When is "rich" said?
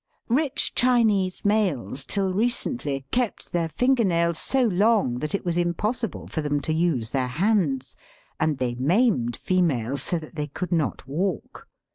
0.29-0.73